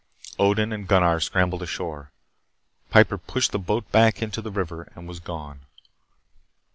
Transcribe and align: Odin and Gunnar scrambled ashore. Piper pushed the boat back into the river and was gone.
Odin 0.39 0.73
and 0.73 0.87
Gunnar 0.87 1.19
scrambled 1.19 1.61
ashore. 1.61 2.11
Piper 2.89 3.19
pushed 3.19 3.51
the 3.51 3.59
boat 3.59 3.91
back 3.91 4.19
into 4.19 4.41
the 4.41 4.49
river 4.49 4.91
and 4.95 5.07
was 5.07 5.19
gone. 5.19 5.67